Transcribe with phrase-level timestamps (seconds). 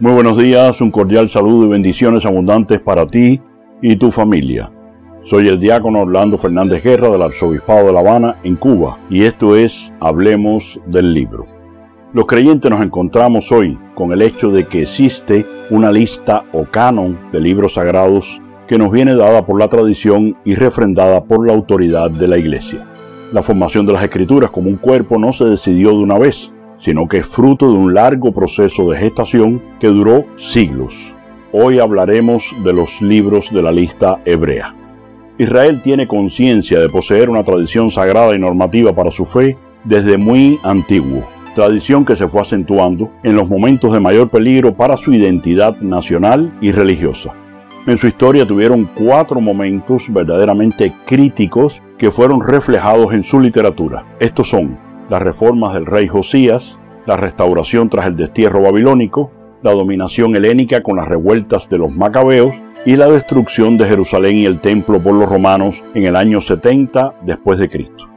[0.00, 3.38] Muy buenos días, un cordial saludo y bendiciones abundantes para ti
[3.82, 4.70] y tu familia.
[5.24, 9.56] Soy el diácono Orlando Fernández Guerra del Arzobispado de La Habana, en Cuba, y esto
[9.56, 11.46] es Hablemos del Libro.
[12.14, 17.18] Los creyentes nos encontramos hoy con el hecho de que existe una lista o canon
[17.30, 22.10] de libros sagrados que nos viene dada por la tradición y refrendada por la autoridad
[22.10, 22.86] de la Iglesia.
[23.34, 27.06] La formación de las escrituras como un cuerpo no se decidió de una vez, sino
[27.06, 31.14] que es fruto de un largo proceso de gestación que duró siglos.
[31.52, 34.74] Hoy hablaremos de los libros de la lista hebrea.
[35.38, 40.58] Israel tiene conciencia de poseer una tradición sagrada y normativa para su fe desde muy
[40.62, 45.76] antiguo, tradición que se fue acentuando en los momentos de mayor peligro para su identidad
[45.78, 47.34] nacional y religiosa.
[47.86, 54.04] En su historia tuvieron cuatro momentos verdaderamente críticos que fueron reflejados en su literatura.
[54.20, 54.78] Estos son
[55.08, 59.30] las reformas del rey Josías, la restauración tras el destierro babilónico,
[59.62, 62.54] la dominación helénica con las revueltas de los macabeos
[62.86, 67.14] y la destrucción de Jerusalén y el templo por los romanos en el año 70
[67.22, 68.08] después de Cristo.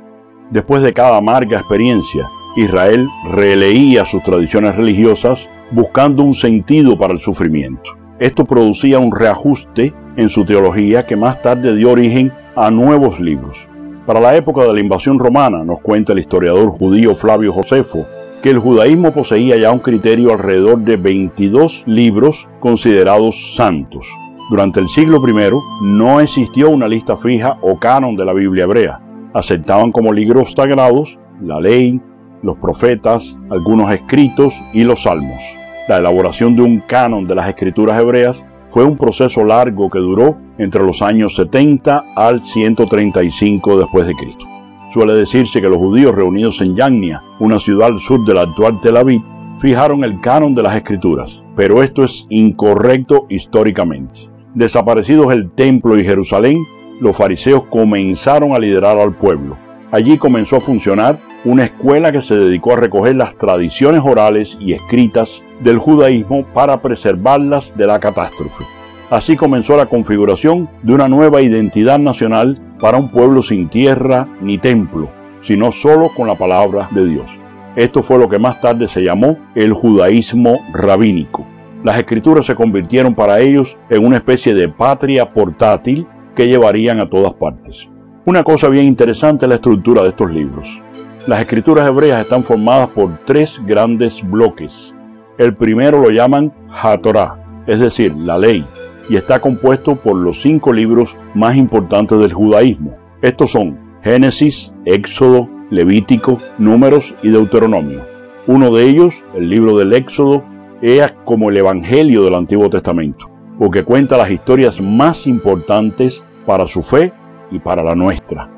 [0.50, 7.20] Después de cada amarga experiencia, Israel releía sus tradiciones religiosas buscando un sentido para el
[7.20, 7.92] sufrimiento.
[8.20, 13.68] Esto producía un reajuste en su teología que más tarde dio origen a nuevos libros.
[14.06, 18.06] Para la época de la invasión romana, nos cuenta el historiador judío Flavio Josefo,
[18.44, 24.06] que el judaísmo poseía ya un criterio alrededor de 22 libros considerados santos.
[24.50, 29.02] Durante el siglo I no existió una lista fija o canon de la Biblia hebrea.
[29.34, 32.02] Aceptaban como libros sagrados la ley,
[32.42, 35.42] los profetas, algunos escritos y los salmos.
[35.88, 40.38] La elaboración de un canon de las escrituras hebreas fue un proceso largo que duró
[40.58, 44.53] entre los años 70 al 135 después de Cristo.
[44.94, 48.80] Suele decirse que los judíos reunidos en Yagnia, una ciudad al sur de la actual
[48.80, 49.24] Tel Aviv,
[49.60, 54.30] fijaron el canon de las escrituras, pero esto es incorrecto históricamente.
[54.54, 56.58] Desaparecidos el templo y Jerusalén,
[57.02, 59.58] los fariseos comenzaron a liderar al pueblo.
[59.92, 64.74] Allí comenzó a funcionar una escuela que se dedicó a recoger las tradiciones orales y
[64.74, 68.64] escritas del judaísmo para preservarlas de la catástrofe.
[69.10, 74.58] Así comenzó la configuración de una nueva identidad nacional para un pueblo sin tierra ni
[74.58, 75.10] templo,
[75.42, 77.32] sino solo con la palabra de Dios.
[77.76, 81.46] Esto fue lo que más tarde se llamó el judaísmo rabínico.
[81.84, 87.10] Las escrituras se convirtieron para ellos en una especie de patria portátil que llevarían a
[87.10, 87.90] todas partes.
[88.26, 90.82] Una cosa bien interesante es la estructura de estos libros.
[91.28, 94.96] Las escrituras hebreas están formadas por tres grandes bloques.
[95.38, 98.66] El primero lo llaman HaTorah, es decir, la ley,
[99.10, 102.96] y está compuesto por los cinco libros más importantes del judaísmo.
[103.22, 108.02] Estos son Génesis, Éxodo, Levítico, Números y Deuteronomio.
[108.48, 110.44] Uno de ellos, el libro del Éxodo,
[110.82, 116.84] es como el Evangelio del Antiguo Testamento, porque cuenta las historias más importantes para su
[116.84, 117.14] fe
[117.52, 118.50] y para la nuestra.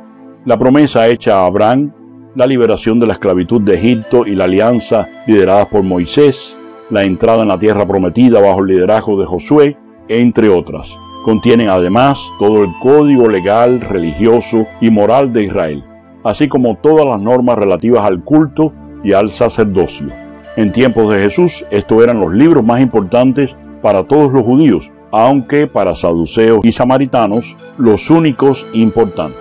[0.45, 1.91] La promesa hecha a Abraham
[2.35, 6.57] la liberación de la esclavitud de Egipto y la alianza liderada por Moisés,
[6.89, 9.77] la entrada en la tierra prometida bajo el liderazgo de Josué,
[10.07, 10.95] entre otras.
[11.23, 15.83] Contienen además todo el código legal, religioso y moral de Israel,
[16.23, 18.73] así como todas las normas relativas al culto
[19.03, 20.07] y al sacerdocio.
[20.55, 25.67] En tiempos de Jesús, estos eran los libros más importantes para todos los judíos, aunque
[25.67, 29.39] para saduceos y samaritanos los únicos importantes.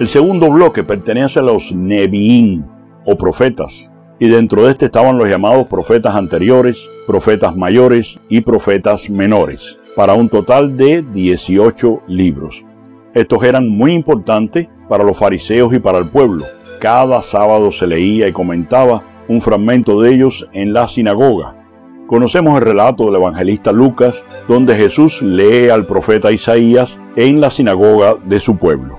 [0.00, 2.64] El segundo bloque pertenece a los Nevi'im
[3.04, 9.08] o profetas, y dentro de este estaban los llamados profetas anteriores, profetas mayores y profetas
[9.08, 12.66] menores, para un total de 18 libros.
[13.14, 16.44] Estos eran muy importantes para los fariseos y para el pueblo.
[16.80, 21.56] Cada sábado se leía y comentaba un fragmento de ellos en la sinagoga.
[22.06, 28.16] Conocemos el relato del evangelista Lucas, donde Jesús lee al profeta Isaías en la sinagoga
[28.22, 28.98] de su pueblo.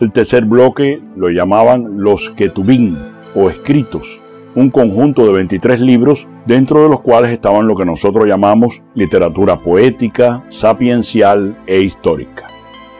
[0.00, 2.96] El tercer bloque lo llamaban los Ketubín
[3.34, 4.19] o escritos,
[4.54, 9.56] un conjunto de 23 libros dentro de los cuales estaban lo que nosotros llamamos literatura
[9.56, 12.46] poética, sapiencial e histórica.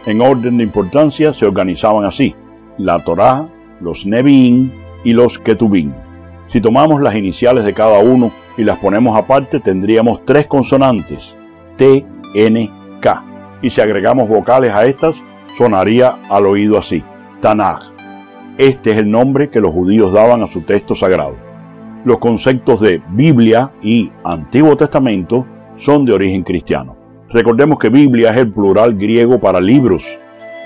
[0.06, 2.34] En orden de importancia se organizaban así:
[2.78, 3.46] la Torá,
[3.80, 4.70] los Nevi'im
[5.04, 5.94] y los Ketubín.
[6.46, 11.36] Si tomamos las iniciales de cada uno y las ponemos aparte, tendríamos tres consonantes:
[11.76, 12.70] T, N,
[13.00, 13.24] K.
[13.62, 15.22] Y si agregamos vocales a estas,
[15.56, 17.02] sonaría al oído así,
[17.40, 17.89] Tanaj.
[18.60, 21.34] Este es el nombre que los judíos daban a su texto sagrado.
[22.04, 25.46] Los conceptos de Biblia y Antiguo Testamento
[25.76, 26.94] son de origen cristiano.
[27.30, 30.06] Recordemos que Biblia es el plural griego para libros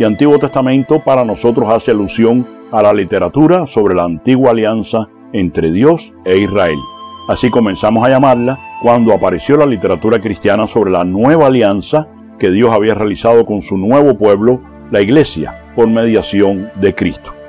[0.00, 5.70] y Antiguo Testamento para nosotros hace alusión a la literatura sobre la antigua alianza entre
[5.70, 6.80] Dios e Israel.
[7.28, 12.08] Así comenzamos a llamarla cuando apareció la literatura cristiana sobre la nueva alianza
[12.40, 17.43] que Dios había realizado con su nuevo pueblo, la Iglesia, por mediación de Cristo.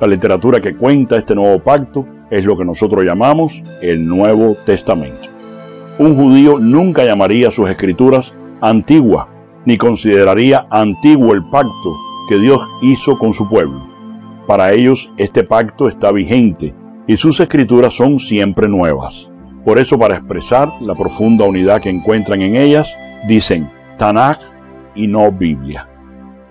[0.00, 5.26] La literatura que cuenta este nuevo pacto es lo que nosotros llamamos el Nuevo Testamento.
[5.98, 9.26] Un judío nunca llamaría sus escrituras antiguas,
[9.64, 11.96] ni consideraría antiguo el pacto
[12.28, 13.80] que Dios hizo con su pueblo.
[14.46, 16.72] Para ellos este pacto está vigente
[17.08, 19.32] y sus escrituras son siempre nuevas.
[19.64, 22.96] Por eso, para expresar la profunda unidad que encuentran en ellas,
[23.26, 24.38] dicen Tanakh
[24.94, 25.88] y no Biblia.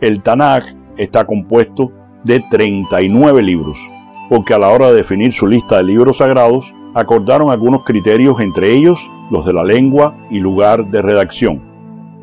[0.02, 0.66] El Tanakh
[0.98, 1.94] está compuesto
[2.28, 3.80] de 39 libros,
[4.30, 8.74] porque a la hora de definir su lista de libros sagrados, acordaron algunos criterios, entre
[8.74, 11.62] ellos los de la lengua y lugar de redacción.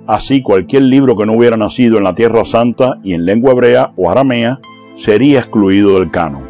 [0.07, 3.93] Así, cualquier libro que no hubiera nacido en la Tierra Santa y en lengua hebrea
[3.97, 4.61] o aramea
[4.97, 6.49] sería excluido del canon.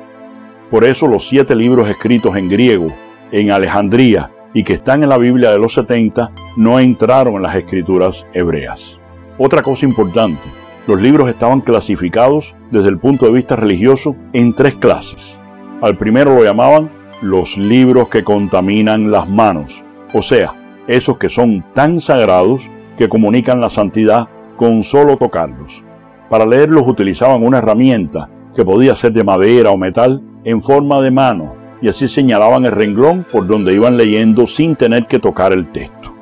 [0.71, 2.89] Por eso los siete libros escritos en griego,
[3.31, 7.55] en Alejandría y que están en la Biblia de los 70 no entraron en las
[7.55, 8.99] escrituras hebreas.
[9.39, 10.43] Otra cosa importante,
[10.87, 15.39] los libros estaban clasificados desde el punto de vista religioso en tres clases.
[15.81, 16.91] Al primero lo llamaban
[17.23, 19.83] los libros que contaminan las manos,
[20.13, 20.55] o sea,
[20.87, 25.83] esos que son tan sagrados que comunican la santidad con solo tocarlos.
[26.29, 31.11] Para leerlos utilizaban una herramienta que podía ser de madera o metal en forma de
[31.11, 35.71] mano y así señalaban el renglón por donde iban leyendo sin tener que tocar el
[35.73, 36.14] texto.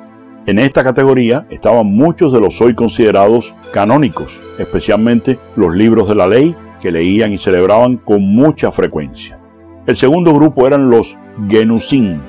[0.45, 6.27] En esta categoría estaban muchos de los hoy considerados canónicos, especialmente los libros de la
[6.27, 9.39] ley que leían y celebraban con mucha frecuencia.
[9.87, 11.17] El segundo grupo eran los
[11.47, 12.19] genusin,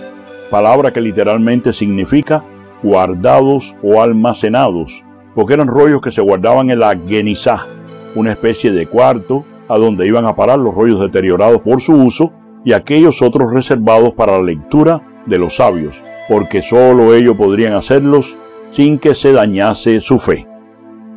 [0.49, 2.45] palabra que literalmente significa
[2.85, 5.03] guardados o almacenados,
[5.35, 7.67] porque eran rollos que se guardaban en la genizá,
[8.15, 12.31] una especie de cuarto a donde iban a parar los rollos deteriorados por su uso
[12.65, 18.37] y aquellos otros reservados para la lectura de los sabios, porque sólo ellos podrían hacerlos
[18.73, 20.47] sin que se dañase su fe.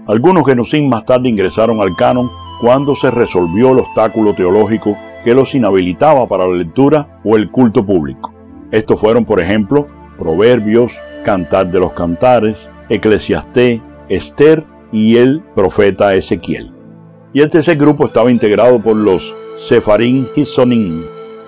[0.08, 2.30] Algunos genocín más tarde ingresaron al canon
[2.62, 7.86] cuando se resolvió el obstáculo teológico que los inhabilitaba para la lectura o el culto
[7.86, 8.34] público.
[8.72, 9.88] Estos fueron, por ejemplo,
[10.18, 16.78] Proverbios, Cantar de los Cantares, Eclesiastés, Esther y el profeta Ezequiel
[17.34, 21.04] y el tercer grupo estaba integrado por los Sefarim Hisonim,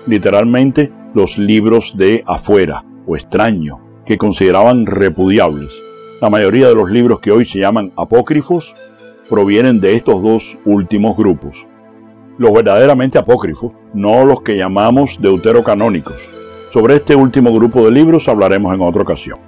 [0.06, 5.70] literalmente los libros de afuera o extraño, que consideraban repudiables.
[6.20, 8.74] La mayoría de los libros que hoy se llaman apócrifos
[9.28, 11.66] provienen de estos dos últimos grupos.
[12.38, 16.16] Los verdaderamente apócrifos, no los que llamamos deuterocanónicos.
[16.72, 19.38] Sobre este último grupo de libros hablaremos en otra ocasión.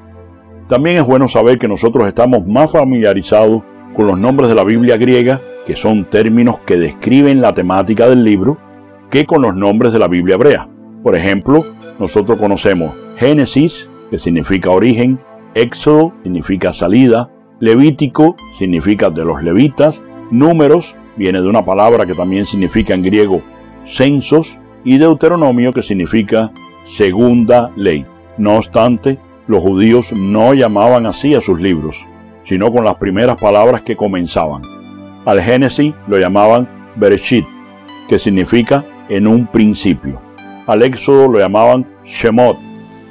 [0.68, 3.62] También es bueno saber que nosotros estamos más familiarizados
[3.94, 8.24] con los nombres de la Biblia griega, que son términos que describen la temática del
[8.24, 8.58] libro,
[9.10, 10.68] que con los nombres de la Biblia hebrea.
[11.02, 11.64] Por ejemplo,
[11.98, 15.20] nosotros conocemos Génesis, que significa origen,
[15.54, 22.46] Éxodo significa salida, Levítico significa de los levitas, Números viene de una palabra que también
[22.46, 23.42] significa en griego
[23.84, 26.50] censos, y Deuteronomio que significa
[26.84, 28.04] segunda ley.
[28.38, 32.06] No obstante, los judíos no llamaban así a sus libros,
[32.44, 34.62] sino con las primeras palabras que comenzaban.
[35.24, 37.44] Al Génesis lo llamaban Bereshit,
[38.08, 40.20] que significa en un principio.
[40.66, 42.56] Al Éxodo lo llamaban Shemot,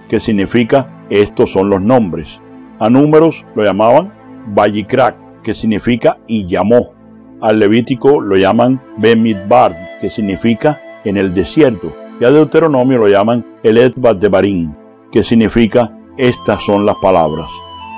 [0.09, 2.39] que significa estos son los nombres.
[2.79, 4.13] A Números lo llamaban
[4.47, 6.93] Bayikrak, que significa y llamó.
[7.41, 11.93] Al Levítico lo llaman Bemidbar, que significa en el desierto.
[12.19, 14.75] Y a Deuteronomio lo llaman El de Barín,
[15.11, 17.49] que significa estas son las palabras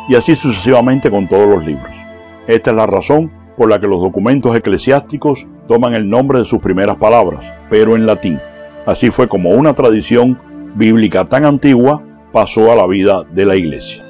[0.07, 1.91] y así sucesivamente con todos los libros.
[2.47, 6.59] Esta es la razón por la que los documentos eclesiásticos toman el nombre de sus
[6.59, 8.39] primeras palabras, pero en latín.
[8.85, 10.37] Así fue como una tradición
[10.75, 14.03] bíblica tan antigua pasó a la vida de la iglesia.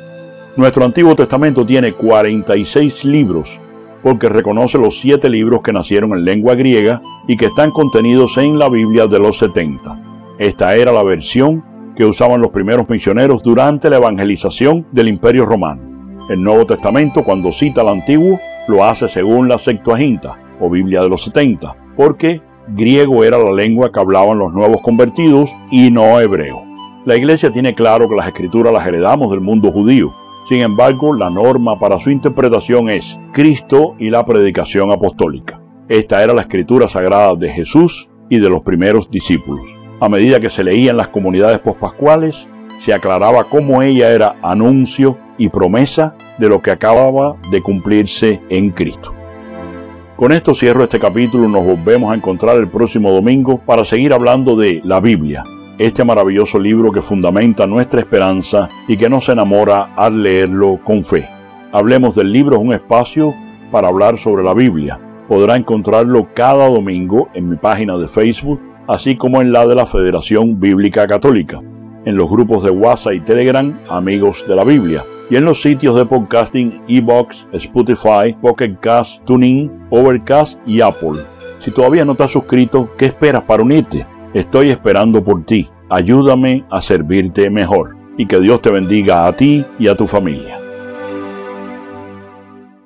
[0.55, 3.59] Nuestro Antiguo Testamento tiene 46 libros
[4.03, 8.59] porque reconoce los siete libros que nacieron en lengua griega y que están contenidos en
[8.59, 9.99] la Biblia de los 70.
[10.37, 11.63] Esta era la versión
[11.95, 15.81] que usaban los primeros misioneros durante la evangelización del Imperio Romano.
[16.29, 21.09] El Nuevo Testamento, cuando cita al Antiguo, lo hace según la Septuaginta o Biblia de
[21.09, 26.63] los 70, porque griego era la lengua que hablaban los nuevos convertidos y no hebreo.
[27.05, 30.13] La Iglesia tiene claro que las escrituras las heredamos del mundo judío.
[30.47, 35.61] Sin embargo, la norma para su interpretación es Cristo y la predicación apostólica.
[35.89, 39.65] Esta era la escritura sagrada de Jesús y de los primeros discípulos.
[39.99, 42.47] A medida que se leían las comunidades pospascuales,
[42.79, 48.71] se aclaraba cómo ella era anuncio y promesa de lo que acababa de cumplirse en
[48.71, 49.13] Cristo.
[50.15, 54.55] Con esto cierro este capítulo, nos volvemos a encontrar el próximo domingo para seguir hablando
[54.55, 55.43] de la Biblia,
[55.79, 61.27] este maravilloso libro que fundamenta nuestra esperanza y que nos enamora al leerlo con fe.
[61.71, 63.33] Hablemos del libro, es un espacio
[63.71, 64.99] para hablar sobre la Biblia.
[65.27, 69.87] Podrá encontrarlo cada domingo en mi página de Facebook, así como en la de la
[69.87, 71.59] Federación Bíblica Católica,
[72.05, 75.03] en los grupos de WhatsApp y Telegram Amigos de la Biblia,
[75.33, 81.23] y en los sitios de podcasting Ebox, Spotify, Pocket Cast, TuneIn, Overcast y Apple.
[81.59, 84.05] Si todavía no te has suscrito, ¿qué esperas para unirte?
[84.35, 85.67] Estoy esperando por ti.
[85.89, 90.62] Ayúdame a servirte mejor y que Dios te bendiga a ti y a tu familia.